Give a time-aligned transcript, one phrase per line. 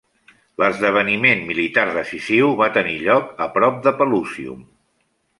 [0.61, 4.65] L'esdeveniment militar decisiu va tenir lloc a prop de Pelusium.